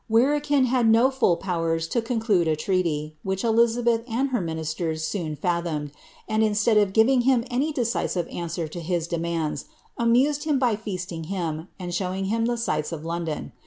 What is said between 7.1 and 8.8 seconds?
him any decisive answer to